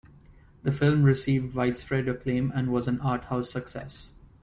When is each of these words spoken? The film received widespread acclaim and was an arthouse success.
The 0.63 0.71
film 0.71 1.03
received 1.03 1.53
widespread 1.53 2.07
acclaim 2.07 2.51
and 2.55 2.73
was 2.73 2.87
an 2.87 2.97
arthouse 3.01 3.51
success. 3.51 4.11